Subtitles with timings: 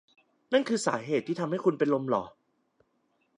[0.53, 2.23] นั่นคือสาเหตุที่ทำให้คุณเป็นลมเหรอ